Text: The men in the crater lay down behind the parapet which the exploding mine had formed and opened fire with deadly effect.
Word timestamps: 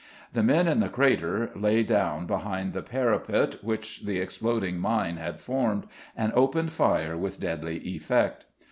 The 0.33 0.41
men 0.41 0.67
in 0.67 0.79
the 0.79 0.89
crater 0.89 1.51
lay 1.55 1.83
down 1.83 2.25
behind 2.25 2.73
the 2.73 2.81
parapet 2.81 3.63
which 3.63 4.01
the 4.03 4.17
exploding 4.17 4.79
mine 4.79 5.17
had 5.17 5.39
formed 5.41 5.85
and 6.17 6.33
opened 6.33 6.73
fire 6.73 7.15
with 7.15 7.39
deadly 7.39 7.77
effect. 7.87 8.45